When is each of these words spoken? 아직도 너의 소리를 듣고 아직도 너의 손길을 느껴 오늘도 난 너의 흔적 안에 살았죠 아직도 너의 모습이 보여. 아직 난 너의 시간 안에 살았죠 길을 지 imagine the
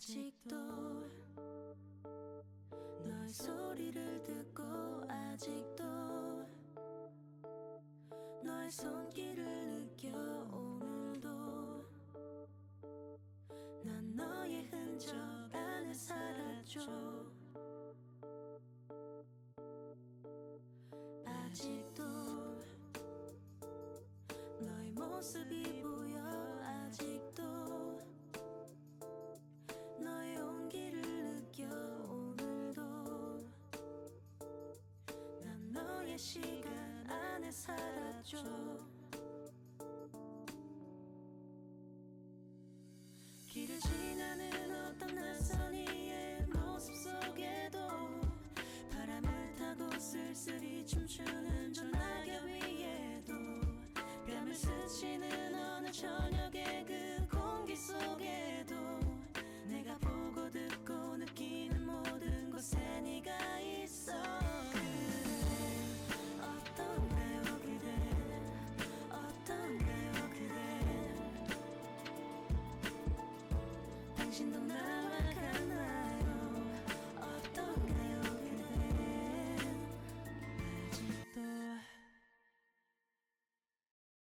아직도 0.00 0.56
너의 3.04 3.28
소리를 3.28 4.22
듣고 4.22 4.62
아직도 5.06 5.84
너의 8.42 8.70
손길을 8.70 9.68
느껴 9.68 10.08
오늘도 10.50 11.84
난 13.84 14.16
너의 14.16 14.68
흔적 14.68 15.14
안에 15.52 15.92
살았죠 15.92 16.80
아직도 21.26 22.02
너의 24.60 24.92
모습이 24.92 25.82
보여. 25.82 26.18
아직 26.62 27.29
난 36.10 36.16
너의 36.16 36.18
시간 36.18 37.06
안에 37.08 37.52
살았죠 37.52 38.38
길을 43.46 43.78
지 43.78 44.09
imagine 74.40 74.68
the 74.68 74.69